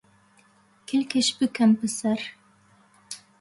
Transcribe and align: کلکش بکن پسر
کلکش 0.87 1.27
بکن 1.37 1.69
پسر 1.79 2.19